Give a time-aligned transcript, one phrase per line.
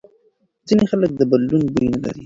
[0.67, 2.19] ځینې خلک د بدن بوی نه لري.